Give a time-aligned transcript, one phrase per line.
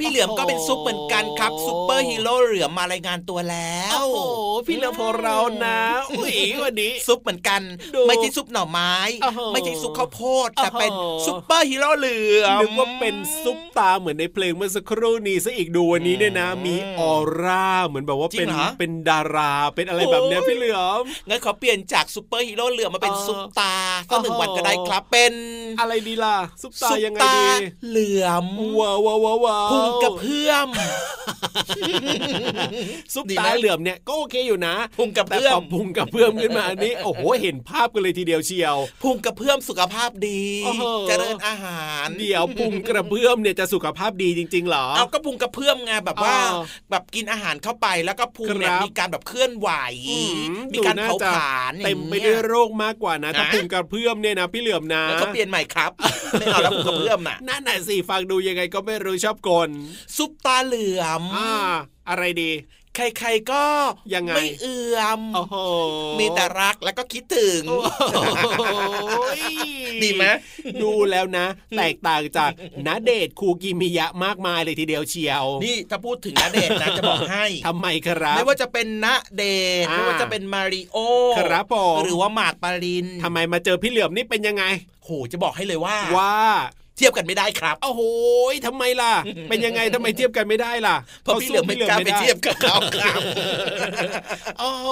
[0.00, 4.16] พี่เหลือมก็เป็นซุปเหมือนกันครับซุปเปอร์ฮีโร่เหลือมมารายงานตัวแล้ว โอ้โห
[4.66, 5.78] พี่เหลือมของเรานะ
[6.12, 7.60] อุ้ยวันนี้ซุปเหมือนกัน
[7.94, 10.92] ดูไม่ใช่ซุปหน่อไม้โอ้โหไม่ใช่ซุปข้าวโพดแต่โอ้โหเป็น
[11.26, 17.12] ซุปเปอร์ฮีโร่เหลือมนึกว่าเป็นซุปตาร์เหมือนในเพลงเมื่อสักครู่นี้ซะอีกดูวันนี้เนี่ยนะ มีออ
[17.42, 18.48] ร่าเหมือนแบบว่าเป็น
[18.78, 23.74] เป็นดาราเป็นอะไรแบบเนี้ยพี่เหลือมงั้นขอเปลี่ยนจากซุปเปอร์ฮีโร่เหลือมมาเป็นเออซุปตาร์
[24.10, 25.34] สักหนึ่งโอ้โหวันก็ได้ครับเป็น
[25.80, 27.44] อะไรดีล่ะซุปตาซุปยังไงตาดี
[27.88, 28.44] เหลือม
[28.78, 30.68] ว้าวว้าวว้าวว้าวพุงกระเพื่อม
[33.14, 49.70] ซุปดีตาไหมเหลือมเนี่ยก็โอเคอยู่นะพุงกระแต่เพื่อพมอพุงกับเพื่อมขึ้นมาอันนี้โอ้โหเห็นภาพกันเลยทีเดียวเชียวพุงกระเพื่อมสุขภาพดีโอ้โหเจริญอาหารเดี๋ยวพุงกระเพื่อมเนี่ยจะสุขภาพดีจริงๆเหรอเอาก็พุงกระเพื่อมไงแบบว่าอ๋อแบบกินอาหารเข้าไปแล้วก็พุงเนี่ยครับมีการแบบเคลื่อนไหว
[50.10, 50.20] อื
[50.72, 55.92] มีการดูน่เผาจะผลาญเต็มไปอางด้วยงี้โรคมากกว่านะถ้านะพุงกระเพื่อมเนี่ยนะพี่เหลือมนะแล้วก็เปลี่ยนใหม่ครับ
[56.38, 59.70] ไม่เอาแล้วพุงกระเพื่อมน่ะนั่นน่ะสิฟังดูยังไงก็ไม่รู้ชอบกล
[60.16, 61.50] ซุปตาเหลือมอ่า
[62.08, 62.52] อะไรดี
[62.96, 63.64] ใครๆก็
[64.14, 65.56] ยังไงไม่เอื่อมโอ้โห
[66.18, 69.42] มีแต่รักแล้วก็คิดถึงโอ้ย
[70.02, 70.24] ดีไหม
[70.82, 71.46] ดูแล้วนะ
[71.78, 72.50] แตกต่างจาก
[72.86, 79.44] ณเดชน์คูกิมิยะมากมายเลยทีเดียวเชียว นี่ถ้าพูดถึงณเดชน์นะจะบอกให้ทำไมครับ ไม่ว่าจะเป็นณเด
[79.84, 80.96] ชน์อ่าไม่ว่าจะเป็นมาริโอ
[81.38, 84.64] ครับผมหรือว่าหมากปารินทำไมมาเจอพี่เหลือมนี่เป็นยังไง
[85.04, 86.34] โหจะบอกให้เลยว่าว่า
[86.96, 88.02] เทียบกันไม่ได้ครับโอ้โห
[88.66, 89.12] ทำไมล่ะ
[89.48, 93.20] เป็นยังไงทำไมเทียบกันไม่ได้ล่ะเพราะพี่เหลือมไม่กล้าไปเทียบกับเขาครับ
[94.58, 94.88] โอ้โห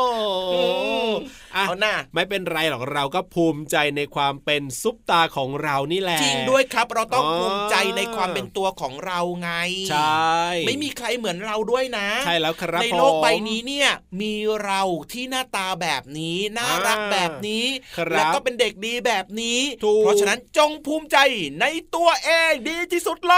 [1.06, 1.10] ม
[1.56, 9.50] อะเอาหน้าไม่เป็นไรหรอกเราก็ภูมิใจในความเป็นซุปตาของเรานี่แหละจริงด้วยครับ เราต้องอ๋อภูมิใจในความเป็นตัวของเราไง
[9.90, 13.88] ใช่ไม่มีใครเหมือนเราด้วยนะ ใช่แล้วครับในโลกผมใบนี้เนี่ย
[14.20, 14.82] มีเรา
[15.12, 17.66] ที่หน้าตาแบบนี้น่ารักอ่าแบบนี้
[17.96, 21.16] ครับแล้วก็เป็นเด็กดีแบบนี้ถูกเพราะฉะนั้นจงภูมิใจ
[21.60, 21.64] ใน
[21.96, 23.34] ตัวเองดีที่สุดเล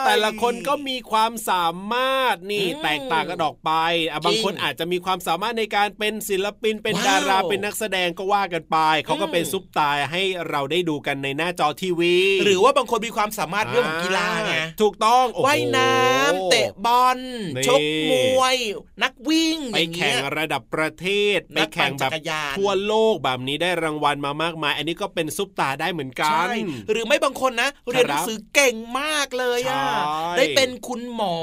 [0.00, 3.70] ยแต่ละคนก็มีความสามารถนี่อืมแตกต่างกันออกไป
[4.10, 17.18] อะบางคนอาจจะมีความสามารถในการเป็นศิลปินเป็นว้าวดาราเป็นนักแสดงก็ว่ากันไป เขาก็เป็นอืมซุปตาให้เราได้ดูกันในหน้าจอทีวี หรือว่าบางคนมีความสามารถเรื่องของกีฬาไงถูกต้องโอ้โหว่ายน้ำเตะบอล
[17.56, 18.56] นี่ชกมวย
[19.02, 21.06] นักวิ่งไปอย่างแข่เงี้งยระดับประเท
[21.36, 26.56] ศไปนักปั่แข่งนแบบจักรยานทั่วโลกแบบนี้ได้รางวัลมามากมาย อันนี้ก็เป็นซุปตาได้เหมือนกัใช่น
[26.90, 31.36] หรือไม่บางคนนะ เรียนหนังสือเก่งมากเลยอะใช่ได้เป็นคุณหมอ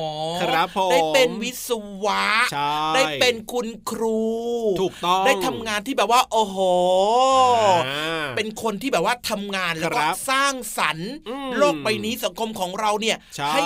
[0.44, 1.70] ครับผมได้เป็นวิศ
[2.06, 4.22] วะใช่ได้เป็นคุณครู
[4.82, 6.58] ถูกต้อง ได้ทำงานที่แบบว่า โอ้โห
[7.88, 13.58] อ่าเป็นคนที่แบบว่าทำงานแล้วก็ครับสร้างสรรค์อืมโลกใบนี้สังคมของเราเนี่ยใช่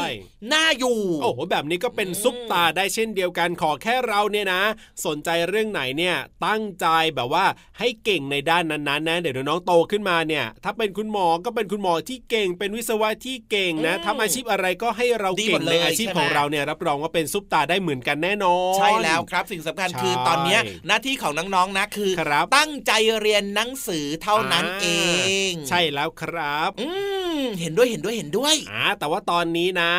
[0.54, 4.62] น่าอยู่ โอ้โห แบบนี้ก็เป็นซุปตาได้เช่นเดียวกันขอแค่เราเนี่ยนะ
[5.06, 6.16] สนใจเรื่องไหนเนี่ย
[6.46, 7.46] ตั้งใจแบบว่า
[7.80, 24.88] ให้เก่งในด้านนั้นๆนะเดี๋ยวน้องโตขึ้นมาเนี่ย ถ้าเป็นคุณหมอก็เป็นคุณหมอที่เก่ง เป็นวิศวะที่เก่งนะอืมทำอาชีพอะไรก็ให้เราดีหเก่มงดเลยในอาชีพใช่ไหมของเราเนี่ยรับรองว่าเป็นซุปตาได้เหมือนกันแน่นอนใช่แล้วครับ สิ่งสำคัญใช่คือตอนเนี้ยหน้าที่ของน้องๆนะคือครับตั้งใจเรียนหนังสือเท่านั้นเอ
[25.50, 27.19] ง ใช่แล้วครับ อืม
[27.62, 29.92] เห็นด้วยเห็นด้วยเห็นด้วยอ่าแต่ว่าตอนนี้นะ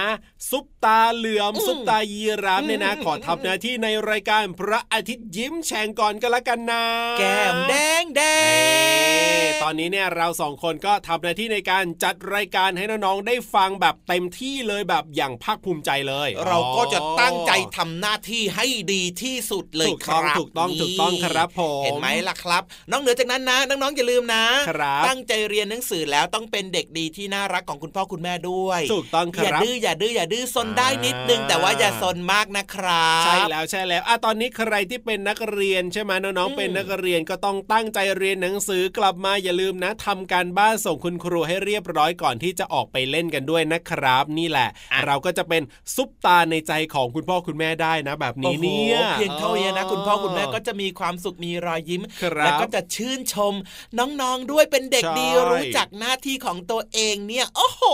[0.50, 6.85] ซุปตาเหลือมอืมซุปตายีราฟเนี่ยนะอืมขอทำหน้าที่ในรายการพระอาทิตย์ยิ้มแฉ่งก่อนก็แล้วกันนะ
[7.19, 44.68] แก้มแดงแดเอ้งตอนนี้เนี่ยเราสองคนก็ทำหน้าที่ในการจัดรายการให้น้องๆได้ฟังแบบเต็มที่เลยแบบอย่างภาคภูมิใจเลย เราก็จะตั้งใจทำหน้าที่ให้ดีที่สุดเลยถูกคต้องรับถูกต้องนี่ถูกต้องครับผมเห็นไหมล่ะครับ น้องเหนือจากนั้นนะน้องๆอย่าลืมนะครับตั้งใจเรียนหนังสือแล้วต้องเป็นเด็กดีที่น่ารักของคุณพ่อคุณแม่ด้วยถูกต้องคอย่ารับดื้ออย่าดื้ออย่าดื้อซนได้นิดนึงอ่าแต่ว่าอย่าซนมากนะครับใช่แล้วใช่แล้วอะตอนนี้ใครที่เป็นนักเรียนใช่ไหมน้องอืมๆเป็นนักเรียนก็ต้องตั้งใจเรียนหนังสือกลับมาอย่าลืมนะทำการบ้านส่งคุณครูให้เรียบร้อยก่อนที่จะออกไปเล่นกันด้วยนะครับ นี่แหละ
[45.06, 45.62] เราก็จะเป็น
[45.94, 53.54] ซุปตาในใจของคุณพ่อคุณแม่ได้นะ แบบนี้เนี่ยโอ้โหเพียงเท่านี้นะ คุณพ่อคุณแม่ก็จะมีความสุขมีรอยยิ้มครับแล้วก็จะชื่นชม
[53.99, 57.85] น้องๆด้วยเป็นเด็กดีใช่รู้จักหน้าที่ของตัวเองเนี่ยโอ้โห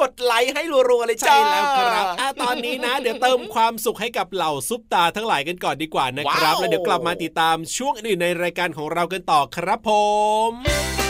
[0.00, 9.90] กดไลค์ให้รัวๆเลยจ้าใช่แล้วครับอะตอนนี้นะ เดี๋ยวเติมความสุขให้กับเหล่าซุปตาทั้งหลายกันก่อนดีกว่านะครับว้าวแล้วเดี๋ยวกลับมาติดตามช่วงอื่นในรายการของเรากันต่อครับผ
[10.50, 11.01] ม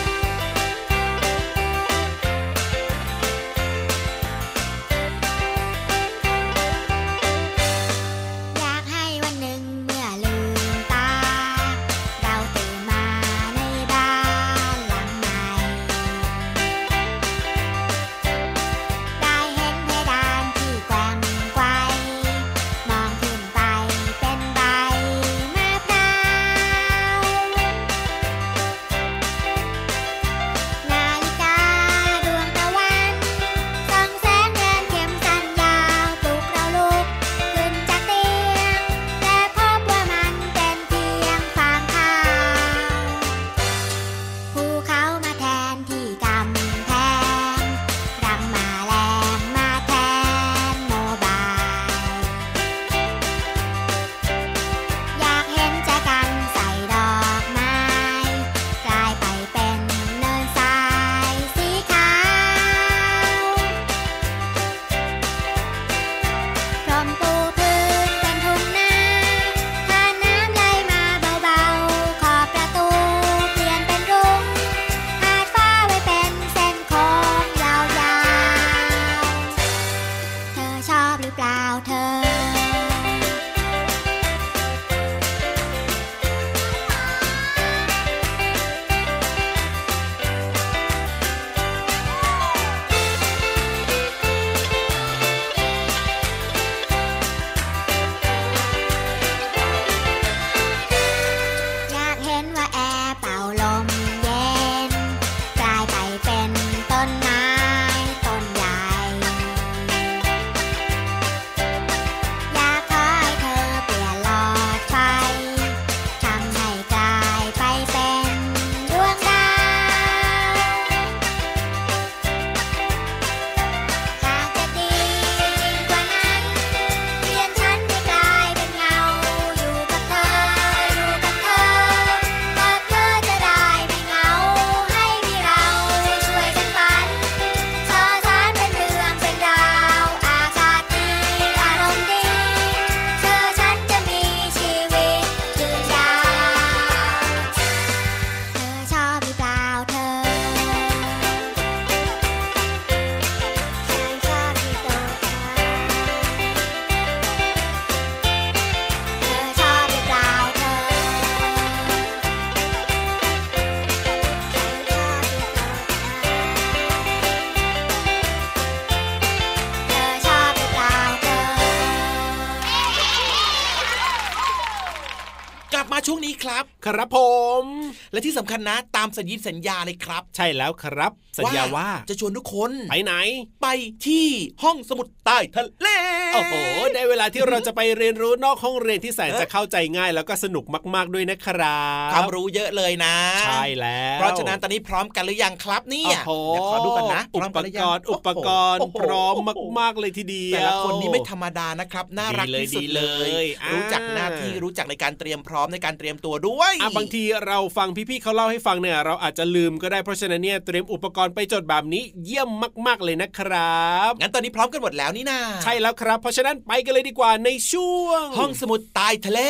[175.74, 177.18] กลับมาช่วงนี้ครับ ครับผ
[177.62, 177.64] ม
[178.12, 183.14] และที่สำคัญนะ ตามสัญญิสัญญาเลยครับ ใช่แล้วครับสัญญาว่าจะชวนทุกคนไปไหน
[183.62, 183.66] ไป
[184.06, 184.26] ที่
[184.62, 185.88] ห้องสมุดใต้ทะเล
[186.34, 186.54] โอ้โห
[186.94, 193.14] ได้เวลาที่เราจะไปเรียนรู้นอกห้องเรียนที่แสนจะเข้าใจง่าย แล้วก็สนุกมาก ๆด้วยนะครับความรู้เยอะเลยนะ
[193.46, 199.34] ใช่แล้ว เพราะฉะนั้นตอนนี้พร้อมกันหรือยังครับเนี่โอ้ยโหเดี๋ยวขอดูกันนะอุพร้มปนหกยังรณ์อุปกรณ์โโหพร้อม
[199.80, 212.48] มาก ๆเลยทีเดียวแต่ละคนนี้ไม่ธรรมดานะครับน่ารักดีเลยที่สุดดีเลเลยยอ่ารู้รู้จักหน้าที่รู้จักในการเตรียมพร้อมในการเตรียมตัวด้วยอะบางทีเราฟังพี่ๆเขาเล่าให้ฟังเนี่ยเราอาจจะลืมก็ได้เพราะฉะนั้นเนี่ยเตรียมอุปกรณ์ไปจดแบบนี้เยี่ยม
[212.86, 219.40] มาก ๆเลยนะครับ งั้นตอนนี้พร้อมกันหมดแล้วนี่นาใช่แล้วครับ เพราะฉะนั้นไปกันเลยดีกว่าในช่วง ห้องสมุดใต้ทะเล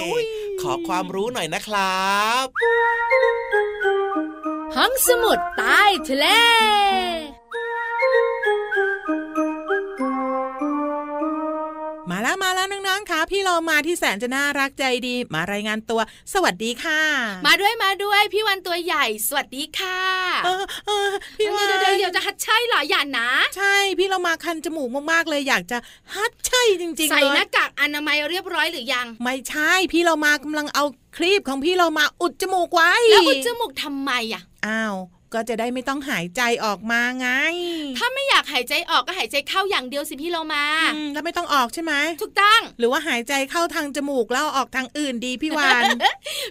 [0.00, 0.24] ลุย
[0.60, 2.46] ขอความรู้หน่อยนะครับ
[4.76, 6.26] ห้องสมุดใต้ทะเล
[13.68, 16.00] มาที่แสนจะน่ารักใจดี มารายงานตัว
[16.32, 17.00] สวัสดีค่ะ
[17.46, 20.00] มาด้วยมาด้วยพี่วันตัวใหญ่ สวัสดีค่ะ
[20.44, 25.78] เออเออพี่ว่าเดี๋ยวเดี๋ยวเดี๋ยวจะฮัดใช่เหรออย่านะ ใช่พี่เรามาคันจมูกมากๆเลยอยากจะ
[26.14, 30.84] ฮัดใช่จริงๆใส่เลยหน้ากากอนามัยเรียบร้อยหรือยัง ไม่ใช่พี่เรามากำลังเอา
[31.16, 34.96] ครีบของพี่เรามาอุดจมูกไว้แล้วอุดจมูกทำไมอะอ้าว
[35.34, 37.28] ก็จะได้ไม่ต้องหายใจออกมาไง
[37.98, 45.82] ถ้าไม่อยากหายใจออกก็หายใจเข้าอย่างเดียวสิพี่โลมาอืมแล้วไม่ต้องออกใช่ไหมถูกต้อง หรือว่าหายใจเข้าทางจมูกแล้วเอาออกทางอื่นดีพี่วาน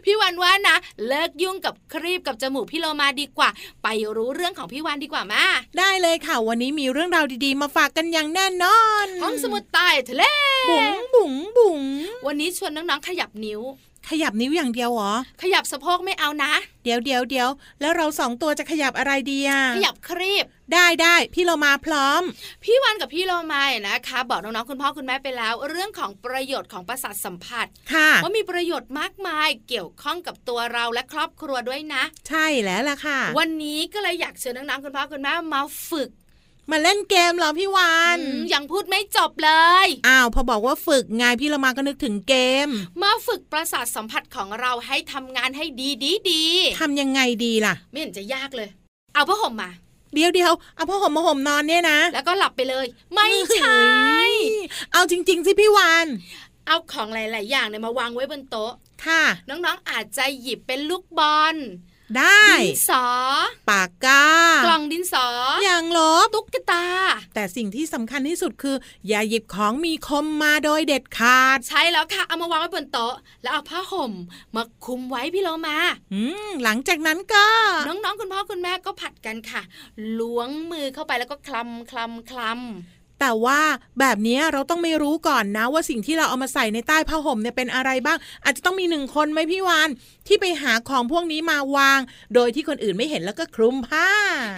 [0.06, 3.50] พี่วันว่านะ เลิกยุ่งกับครีบกับจมูกพี่โลมาดีกว่า
[3.84, 5.44] ไปรู้เรื่องของพี่วันดีกว่ามา
[5.78, 10.24] ได้เลยค่ะวันนี้มีเรื่องราวดีๆ มาฝากกันอย่างแน่นอนห้องสมุดใต้ทะเล
[10.70, 11.82] บุ๋งบุ๋งบุ๋ง
[12.28, 13.62] วันนี้ชวนน้องๆขยับนิ้ว
[14.10, 17.50] ขยับนิ้วอย่างเดียวเหรอ ขยับสะโพกไม่เอานะ เดี๋ยวเดี๋ยวเดี๋ยว
[17.82, 22.22] แล้วเราสองตัวจะขยับอะไรดีอะ ขยับครีบ ได้ได้พี่เรามาพร้อม
[22.64, 36.10] พี่วันกับพี่โลมานะคะ บอกน้องๆคุณพ่อคุณแม่ไปแล้ว เรื่องของประโยชน์ของประสาทสัมผัสค่ะว่ามีประโยชน์มากมายเกี่ยวข้องกับตัวเราและครอบครัวด้วยนะ ใช่แล้วล่ะค่ะ วันนี้ก็เลยอยากเชิญน้องๆคุณพ่อคุณแม่มาฝึก
[36.72, 39.52] มาเล่นเกมเหรอพี่วานอืมยังพูดไม่จบเล
[39.86, 42.36] ยอ้าวพอบอกว่าฝึกไงพี่เรามาก็นึกถึงเก
[42.68, 42.70] ม
[43.02, 46.44] มาฝึกประสาทสัมผัสของเราให้ทำงานให้ดีดีดี
[46.82, 48.70] ทำยังไงดีล่ะ ไม่เห็นจะยากเลย
[49.14, 49.72] เอาผ้าห่มมา
[50.14, 52.86] เดี๋ยวเดี๋ยวเอาผ้าห่มมาห่มนอนเนี่ยนะ แล้วก็หลับไปเลย
[53.16, 53.84] ไม่ใช่
[54.92, 56.08] เอาจริง ๆ สิพี่วาน
[56.68, 58.74] เอาของหลาย ๆ อย่างเนี่ยมาวางไว้บนโต๊ะ
[59.06, 61.56] ค่ะ น้องๆอาจจะหยิบเป็นลูกบอล
[62.18, 63.08] ได้ดินสอ
[63.70, 64.49] ปากกากล่อง
[64.94, 65.28] ดินสอ
[65.64, 66.86] อย่างลบตุ๊กตา
[67.36, 68.76] แต่สิ่งที่สำคัญที่สุดคือ
[69.08, 74.14] อย่าหยิบของมีคมมาโดยเด็ดขาด ใช่แล้วค่ะ เอามาวางไว้บนโต๊ะ แล้วเอาผ้าห่ม
[74.56, 75.78] มาคลุมไว้พี่โลมา
[76.14, 77.46] อืมหลังจากนั้นก็
[77.88, 79.62] น้องๆคุณพ่อคุณแม่ก็ผัดกันค่ะ
[80.20, 83.60] ล้วงมือเข้าไปแล้วก็คลำคลำคลำ แต่ว่า
[84.00, 89.90] แบบนี้เราต้องไม่รู้ก่อนนะ ว่าสิ่งที่เราเอามาใส่ในใต้ผ้าห่มเนี่ยเป็นอะไรบ้าง อาจจะต้องมีหนึ่งคนไหมพี่วาน
[90.28, 92.00] ที่ไปหาของพวกนี้มาวาง
[92.36, 94.08] โดยที่คนอื่นไม่เห็นแล้วก็คลุมผ้า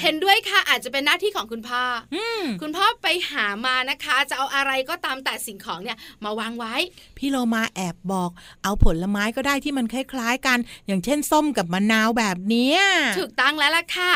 [0.03, 1.81] เห็นด้วยค่ะอาจจะเป็นหน้าที่ของคุณพ่อ
[2.13, 6.75] ออืมคุณพ่อไปหามานะคะ จะเอาอะไรก็ตามแต่สิ่งของเนี่ยมาวางไว้
[7.17, 8.31] พี่โลมาแอบบอก
[8.63, 12.79] เอาผลไม้ก็ได้ที่มันคล้ายๆกัน อย่างเช่นส้มกับมะนาวแบบเนี้ย
[13.19, 14.11] ถูกตั้งแล้วล่ะค่ะ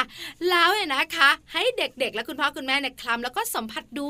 [0.50, 4.10] แล้วเนี่ยนะคะ ให้เด็กๆ และคุณพ่อคุณแม่เนี่ยคลำแล้วก็สัมผัสดู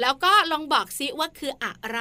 [0.00, 1.98] แล้วก็ลองบอกซิว่าคืออะไร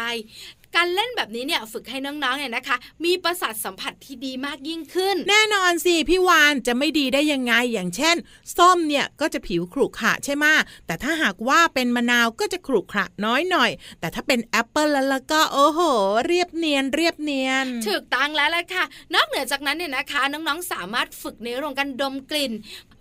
[0.75, 8.15] การเล่นแบบนี้เนี่ยฝึกให้น้องๆเนี่ยนะคะ มีประสาทสัมผัสที่ดีมากยิ่งขึ้น แน่นอนสิพี่วานจะไม่ดีได้ยังไงอย่างเช่น
[8.57, 10.45] ส้มเนี่ยก็จะผิวขรุขระใช่ไหม
[10.85, 15.79] แต่ถ้าหากว่าเป็นมะนาวก็จะขรุขระน้อยหน่อย แต่ถ้าเป็นแอปเปิลแล้วแล้วก็โอ้โห
[16.27, 22.53] เรียบเนียนเรียบเนียนถูกตั้งแล้วล่ะค่ะ นอกเหนือจากนั้นเนี่ยนะคะ น้องๆสามารถฝึกในเรื่องของการดมกลิ่น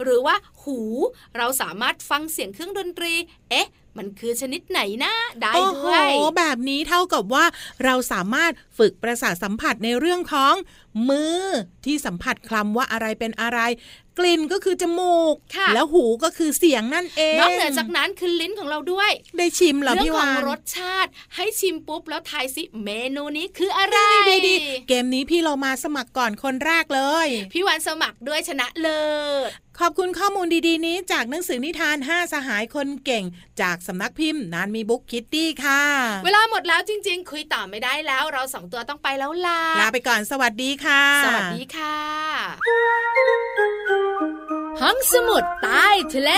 [0.03, 0.79] หรือว่าหู
[1.37, 3.15] เราสามารถฟังเสียงเครื่องดนตรี
[3.51, 3.69] เอ๊ะ
[3.99, 7.45] มันคือชนิดไหนนะได้โอ้โหด้วยแบบนี้เท่ากับว่า
[7.85, 10.55] เราสามารถฝึกประสาทสัมผัสในเรื่องของ
[11.09, 11.41] มือ
[11.85, 13.61] ที่สัมผัสคลำว่าอะไรเป็นอะไร
[14.19, 29.03] กลิ่นก็คือจมูกค่ะแล้วหูก็คือเสียงนั่นเองนอกเหนือจากนั้นคือลิ้นของเราด้วย ได้ชิมเหรอเรื่องพี่ขอวางนรสชาติ ให้ชิมปุ๊บแล้วทายสิเมนูนี้คืออะไรดีดีๆเกมนี้พี่เรามาสมัครก่อนคนแรกเลย พี่วันสมัครด้วยชนะเลิ
[29.49, 29.51] ศ
[29.85, 33.25] ขอบคุณข้อมูลดีๆ นี้จากหนังสือนิทาน 5 สหายคนเก่ง
[33.61, 35.83] จากสำนักพิมพ์นานมีบุ๊กคิตตี้ค่ะ
[36.25, 41.97] เวลาหมดแล้วจริง ๆ คุยต่อไม่ได้แล้ว เราสองตัวต้องไปแล้วล่ะลาไปก่อนสวัสดีค่ะ สวัสดีค่ะ
[44.81, 46.33] ห้องสมุดใต้ทะเล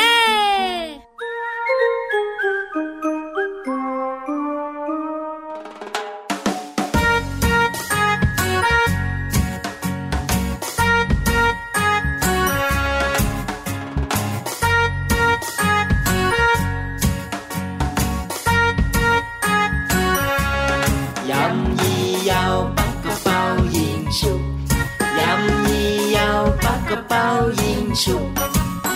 [27.92, 28.24] ยิงฉุบ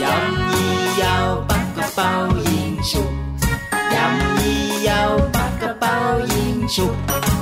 [0.02, 0.66] ยำยี
[1.02, 2.10] ยาวปักกระเป๋า
[2.48, 3.10] ยิงฉุบ
[3.94, 5.96] ยำยี่ยาวปักกระเป๋า
[6.34, 6.94] ยิงฉุบ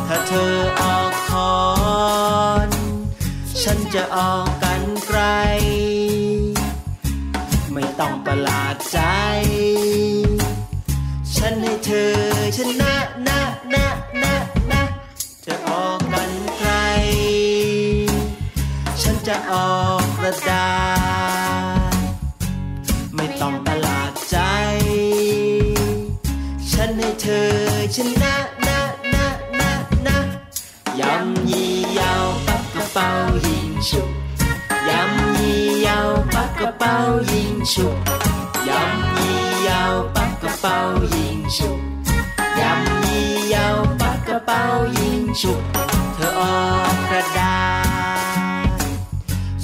[0.08, 1.54] ถ้าเธอออกคอ
[2.68, 2.70] น
[3.62, 5.20] ฉันจะออกกันไกล
[7.72, 8.98] ไม่ต้องประหลาดใจ
[11.36, 12.14] ฉันให้เธอ
[12.56, 12.94] ชนะ
[13.26, 13.40] นะ
[13.74, 13.86] นะ
[14.22, 14.34] นะ
[14.70, 14.82] นะ
[15.46, 16.70] จะออกกันไกล
[19.02, 20.66] ฉันจะออกกระดา
[21.02, 21.03] ษ
[32.94, 33.12] เป๋า
[33.46, 34.10] ยิงฉุบ
[34.88, 36.94] ยำยี่ยาวปักกระเป๋า
[37.30, 37.96] ยิงฉุบ
[38.68, 40.76] ยำยี่ยาวปักกระเป๋า
[41.14, 41.78] ยิงฉุบ
[42.60, 44.62] ยำยี่ยาวปักกระเป๋า
[44.98, 45.62] ยิงฉุบ
[46.14, 46.58] เธอออ
[46.92, 47.58] กกระดา
[48.78, 48.92] ษ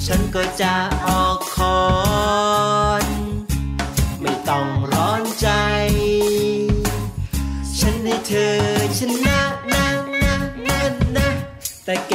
[0.05, 1.81] ฉันก็จะออกคอ
[3.03, 3.05] น
[4.21, 5.47] ไม่ต้องร้อนใจ
[7.77, 8.55] ฉันให้เธอ
[8.97, 9.39] ชนะ
[9.73, 9.87] นะ
[10.23, 10.79] นะนะ
[11.15, 11.27] นะ
[11.85, 12.13] แต่เก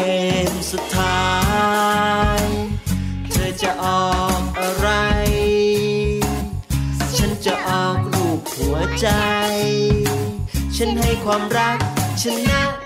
[11.30, 11.78] ความรัก
[12.22, 12.85] ชนะ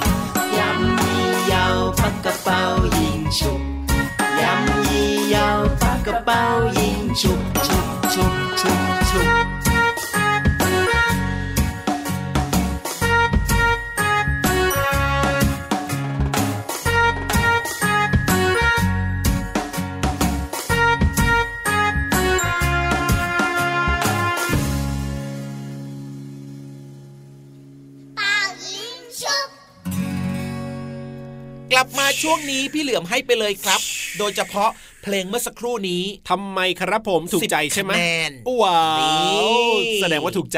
[7.11, 9.47] ยิงฉุบฉุบฉุบฉุบฉุบ
[28.15, 29.47] เป่ายิงชุบ
[31.71, 33.81] กลับมาช่วงนี้พี่เหลือมให้ไปเลยครับ
[34.17, 34.69] โดยเฉพาะ
[35.03, 40.57] เพลงเมื่อสักครู่นี้ทำไมครับผมถูกใจใช่ไหม10คะแนนว้านี่วแสดงว่าถูกใจ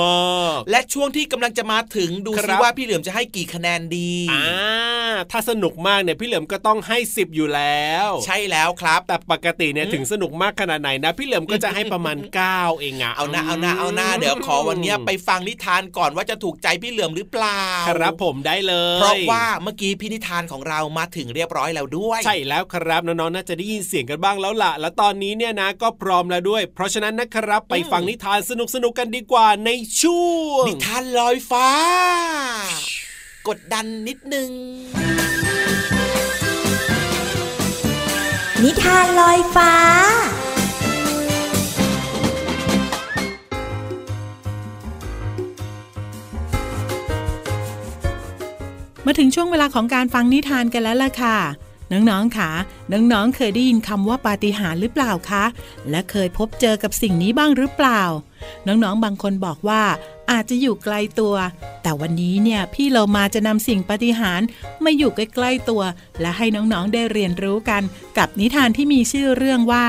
[0.00, 12.16] มากและช่วงที่กำลังจะมาถึงดูคซิรับว่าพี่เหลือมจะให้กี่คะแนนดีๆอ่าถ้าสนุกมากเนี่ยพี่เหลิมก็ต้องให้ 10 อยู่แล้ว ใช่แล้วครับ แต่ปกติเนี่ยถึงสนุกมากขนาดไหนนะ พี่เหลิมก็จะให้ประมาณ
[12.50, 28.52] 9 เองอะเอาหน้าเอาหน้าเอาหน้าเดี๋ยวขอวันเนี้ยไปฟังนิทานก่อนว่าจะถูกใจพี่เหลือมหรือเปล่า ครับผมได้เลย เพราะว่าเมื่อกี้พี่นิทานของเรามาถึงเรียบร้อยแล้วด้วย ใช่แล้วครับน้องๆน่าจะได้ยินเสียงกันบ้างแล้วล่ะ และตอนนี้เนี่ยนะก็พร้อมแล้วด้วย เพราะฉะนั้นนะครับไปฟังนิทานส
[28.84, 29.70] นุกๆกันดีกว่าใน
[30.02, 30.30] ช่ว
[30.62, 31.68] ง นิทานลอยฟ้า
[33.48, 34.50] กดดันนิดนึง
[38.64, 39.72] นิทานลอยฟ้า
[49.06, 51.36] มาถึงช่วงเวลาของการฟังนิทานกันแล้วล่ะค่ะ
[51.92, 52.50] น้องๆค่ะ
[52.92, 55.44] น้องๆ เคยได้ยินคำว่าปาฏิหาริย์หรือเปล่าคะ
[55.90, 58.02] และเคยพบเจอกับสิ่งนี้บ้างหรือเปล่า
[58.66, 59.82] น้องๆ บางคนบอกว่า
[60.30, 61.34] อาจจะอยู่ไกลตัว
[61.82, 64.46] แต่วันนี้เนี่ยพี่เรามาจะนำสิ่งปาฏิหาริย์
[64.84, 65.82] มาอยู่ใกล้ๆตัว
[66.20, 67.82] และให้น้องๆ ได้เรียนรู้กัน
[68.18, 69.86] กับนิทานที่มีชื่อเรื่องว่า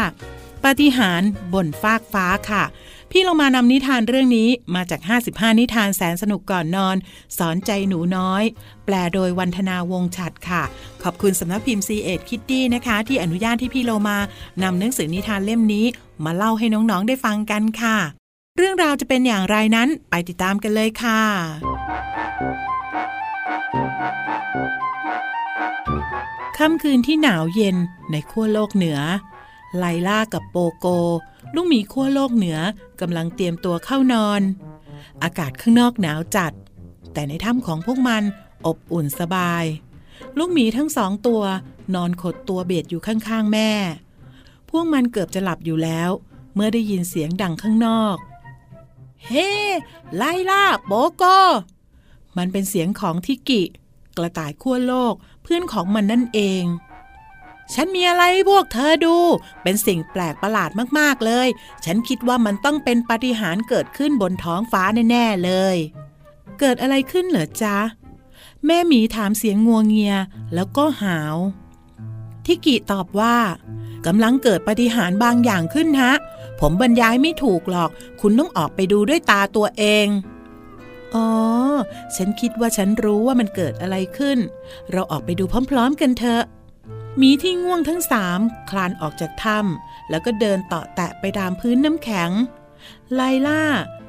[0.63, 2.63] ปาฏิหาริย์บนฟากฟ้าค่ะ
[3.11, 6.95] พี่เรามานำนิทานเรื่องนี้มาจาก 55 นิทานแสนสนุกก่อนนอน
[7.37, 8.43] สอนใจหนูน้อย
[8.85, 10.63] แปลโดยวันธนาวงฉัดค่ะ
[11.03, 14.17] ขอบคุณสำนักพิมพ์ C ีเอ็ดคิตตี้นะคะ ที่อนุญาตที่พี่โลมา
[14.63, 15.85] นำหนังสือนิทานเล่มนี้
[16.23, 17.97] มาเล่าให้น้องๆได้ฟังกันค่ะ
[18.57, 21.21] เรื่องราวจะเป็นอย่างไรนั้นไปติดตามกันเลยค่ะ
[26.57, 27.77] ค่ำคืนที่หนาวเย็น
[28.11, 28.99] ในขั้วโลกเหนือ
[29.79, 30.85] ไลล่ากับโปโก
[31.55, 32.59] ลูกหมีขั้วโลกเหนือ
[33.01, 34.41] กำลังเตรียมตัวเข้านอน
[35.23, 36.53] อากาศข้างนอกหนาวจัด
[37.13, 38.23] แต่ในถ้ำของพวกมัน
[38.65, 39.65] อบอุ่นสบาย
[40.37, 41.43] ลูกหมีทั้งสองตัว
[41.95, 43.71] นอนขดตัวเบียดอยู่ข้างๆแม่
[44.69, 46.09] พวกมันเกือบจะหลับอยู่แล้ว
[46.55, 48.17] เมื่อได้ยินเสียงดังข้างนอก
[49.25, 49.49] เฮ้
[50.15, 51.23] ไลล่าโบโก
[52.37, 53.61] มันเป็นเสียงของทิกิ
[54.17, 55.13] กระต่ายขั้วโลก
[55.43, 56.63] เพื่อนของมันนั่นเอง
[57.73, 59.15] ฉันมีอะไรให้พวกเธอดู
[59.63, 61.47] เป็นสิ่งแปลกประหลาดมากๆเลย
[61.85, 65.77] ฉันคิดว่ามันต้องเป็นปาฏิหาริย์เกิดขึ้นบนท้องฟ้าแน่ๆเลย
[66.59, 67.77] เกิดอะไรขึ้นเหรอจ๊ะ
[68.65, 70.15] แม่หมีถามเสียงงัวเงีย
[70.53, 71.35] แล้วก็หาว
[72.45, 73.37] ทิกิตอบว่า
[74.05, 76.13] กำลังเกิดปาฏิหาริย์บางอย่างขึ้นฮะ
[76.59, 77.89] ผมบรรยายไม่ถูกหรอก
[78.21, 80.07] คุณต้องออกไปดูด้วยตาตัวเอง
[81.15, 81.29] อ๋อ
[82.15, 84.37] ฉันคิดว่าฉันรู้ว่ามันเกิดอะไรขึ้น
[84.91, 86.43] เราออกไปดูพร้อม ๆ กันเถอะ
[87.21, 92.29] มีที่ง่วงทั้งสามคลานออกจากถ้ำแล้วก็เดินต่อแตะไปตามพื้นน้ำแข็ง
[93.13, 93.63] ไลล่า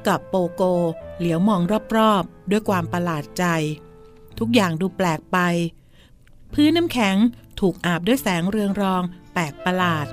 [0.07, 0.63] กับโปโก
[1.19, 1.63] เหลียวมอง
[1.97, 3.45] รอบๆ ด้วยความประหลาดใจ
[4.39, 5.39] ทุกอย่างดูแปลกไป
[6.55, 7.17] พื้นน้ำแข็ง
[7.61, 10.07] ถูกอาบด้วยแสงเรืองรองแปลกประหลาด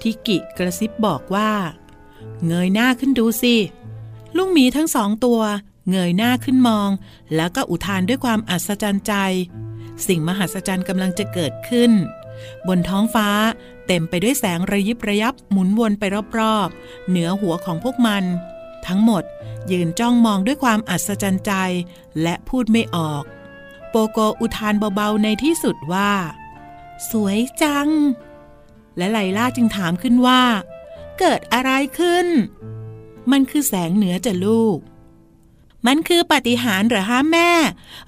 [0.00, 1.52] ทิกิกระซิบบอกว่า
[2.46, 3.56] เงยหน้าขึ้นดูสิ
[4.36, 5.40] ลูกหมีทั้งสองตัว
[5.90, 6.90] เงยหน้าขึ้นมอง
[7.34, 9.14] แล้วก็อุทานด้วยความอัศจรรย์ใจ
[10.06, 11.92] สิ่งมหัศจรรย์กำลังจะเกิดขึ้น
[12.68, 13.28] บนท้องฟ้า
[13.86, 16.02] เต็มไปด้วยแสงระยิบระยับหมุนวนไป
[16.38, 18.24] รอบๆ เหนือหัวของพวกมัน
[18.86, 19.24] ทั้งหมด
[19.70, 21.52] ยืนจ้องมองด้วยความอัศจรรย์ใจ
[22.22, 23.24] และพูดไม่ออก
[23.90, 26.12] โปโกอุทานเบาๆในที่สุดว่า
[27.10, 27.88] สวยจัง
[28.96, 30.42] และไลล่าจึงถามขึ้นว่า
[31.18, 32.26] เกิดอะไรขึ้น
[33.30, 34.78] มันคือแสงเหนือจะลูก
[35.86, 37.50] มันคือปฏิหารหรอฮะแม่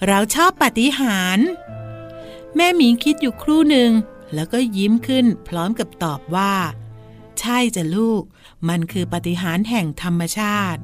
[0.06, 1.38] เราชอบปฏิหาร
[2.56, 3.90] แม่หมีคิดอยู่ครู่หนึ่ง
[4.34, 6.52] แล้วก็ยิ้มขึ้นพร้อมกับตอบว่า
[7.40, 8.22] ใช่จ้ะลูก
[8.68, 10.80] มันคือปฏิหารแห่งธรรมชาติ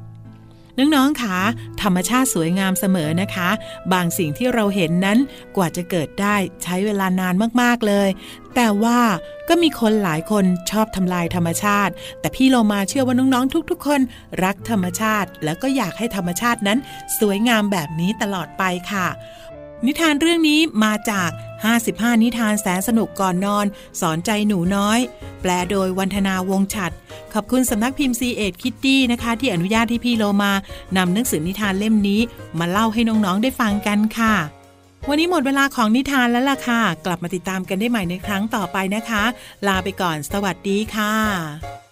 [0.77, 1.39] น้องๆคะ
[1.81, 3.49] ธรรมชาติสวยงามเสมอนะคะ
[3.93, 5.19] บางสิ่งที่เราเห็นนั้น
[5.55, 8.09] กว่าจะเกิดได้ใช้เวลานานมากๆเลย
[8.55, 8.99] แต่ว่า
[9.49, 14.01] ก็มีคนหลายคนชอบทำลายธรรมชาติ แต่พี่โลมาเชื่อว่าน้องๆทุก ๆ คน
[14.43, 16.79] รักธรรมชาติ แล้วก็อยากให้ธรรมชาตินั้น
[17.19, 19.07] สวยงามแบบนี้ตลอดไปค่ะ
[19.85, 21.29] นิทานเรื่องนี้มาจาก
[21.65, 23.65] 55 นิทานแสนสนุกก่อนนอน
[24.01, 24.99] สอนใจหนูน้อย
[25.41, 26.91] แปลโดยวันธนาวงฉัด
[27.33, 30.51] ขอบคุณสำนักพิมพ์ซีเอ็ดคิตตี้นะคะ ที่อนุญาตที่พี่โลมา
[30.97, 32.21] นำหนังสือนิทานเล่มนี้
[32.59, 34.35] มาเล่าให้น้องๆได้ฟังกันค่ะ
[35.09, 39.23] วันนี้หมดเวลาของนิทานแล้วล่ะค่ะ กลับมาติดตามกันได้ใหม่ในครั้งต่อไปนะคะ
[39.67, 41.86] ลาไปก่อน สวัสดีค่ะ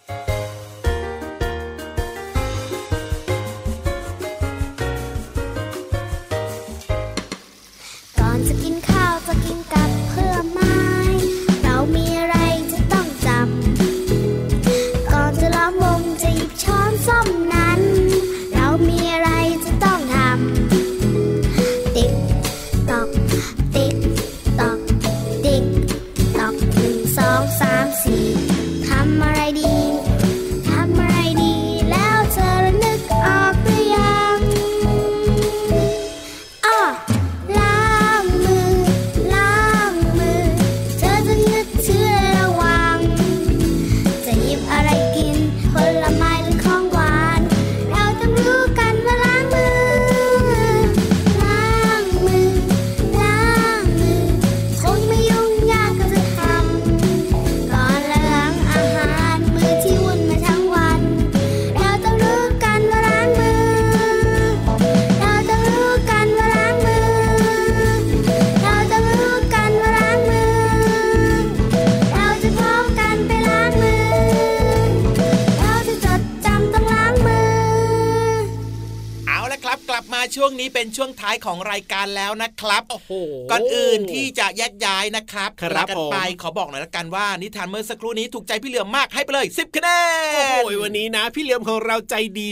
[80.66, 83.12] นี้เป็นช่วงท้ายของรายการแล้วนะครับโอ้โห
[83.52, 89.90] ก่อนอื่นที่จะแยกย้ายนะครับครับลากันผมไปขอบอกหน่อยละกันว่านิทานเมื่อสักครู่นี้ถูกใจพี่เหลือมมากให้ไปเลย10คะแน
[90.34, 92.48] โอ้โหนวันนี้นะ พี่เหลียมของเราใจดี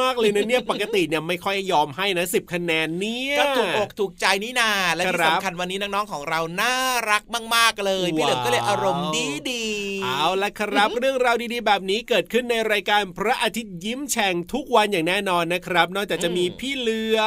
[0.00, 6.74] มากๆเลยนะเนี่ยปกติเนี่ยไม่ค่อยยอมให้นะสิบคะแนนเนี่ยก็ถูกอกถูกใจนี่นาและที่ครับสำคัญวันนี้น้องๆของเราน่า
[7.10, 7.22] รัก
[7.54, 17.18] มากๆเลย พี่เหลือมก็เลยอารมณ์ดีดีๆเอาละครับ เรื่องราวดีๆ แบบนี้เกิดขึ้นในรายการพระอาทิตย์ยิ้มแฉ่งทุกวันอย่างแน่นอนนะครับ นอกจากจะมีพี่เหลือ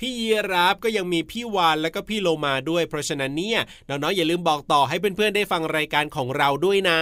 [0.00, 7.00] พี่ยีรับก็ยังมีพี่วานแล้วก็พี่โลมาด้วย เพราะฉะนั้นเนี่ยน้องๆอย่าลืมบอกต่อให้เพื่อนๆได้ฟังรายการของเราด้วยนะ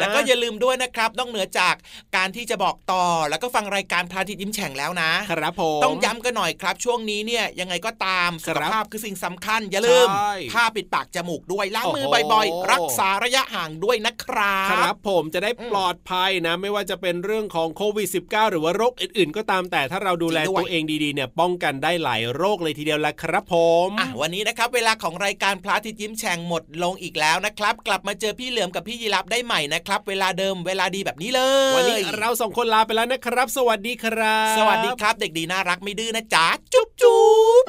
[0.00, 1.74] แล้วก็อย่าลืมด้วยนะครับนอกเหนือจาก
[2.16, 23.54] การที่จะบอกต่อแล้วก็ฟังรายการพระอาทิตย์ยิ้มแฉ่งแล้วนะครับผมต้องย้ำกันหน่อยครับ ช่วงนี้เนี่ยยังไงก็ตามคสุรัขบภาพคือสิ่งสำคัญ อย่าลืมใช่ผ้าปิดปากจมูกด้วยล้างมือโอ้โหบ่อยๆ รักษาระยะห่างด้วยนะครับครับผมจะได้อืมปลอดภัยนะ ไม่ว่าจะเป็นเรื่องของโควิด -19 หรือว่าโรคอื่นๆ ก็ตามแต่ถ้าเราดูแลจริงด้วยตัวเองดีๆเนี่ยป้องกันได้หลายโรคเลยทีเดียวละครับผ
[23.88, 37.22] มอะวันนี้นะครับเวลาของรายการพระอาทิตย์ยิ้มแฉ่งหมดลงอีกแล้วนะครับ กลับมาเจอพี่เหลือมกับพี่ยีรับได้ใหม่นะครับ เวลาเดิมเวลาดีแบบนี้เลย วันนี้เราสองคนลาไปแล้วนะครับ สวัสดีครับ สวัสดีครับ เด็กดีน่ารักไม่ดื้อนะจ๊ะจุ๊บจุ๊
[37.62, 37.64] บ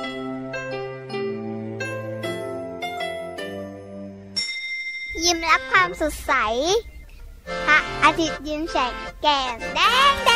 [5.24, 6.34] ยิ้มรับความสดใส
[7.65, 9.80] พระอาทิตย์ยิ้มแฉกแก้มแด
[10.12, 10.32] งแด